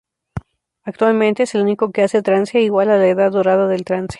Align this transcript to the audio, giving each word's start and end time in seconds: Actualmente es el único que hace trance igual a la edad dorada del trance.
Actualmente 0.81 1.43
es 1.43 1.53
el 1.53 1.61
único 1.61 1.91
que 1.91 2.01
hace 2.01 2.23
trance 2.23 2.59
igual 2.59 2.89
a 2.89 2.97
la 2.97 3.05
edad 3.07 3.31
dorada 3.31 3.67
del 3.67 3.85
trance. 3.85 4.09